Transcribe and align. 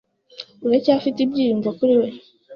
Uracyafite 0.65 1.17
ibyiyumvo 1.25 1.69
kuri 1.77 1.93
we? 2.01 2.07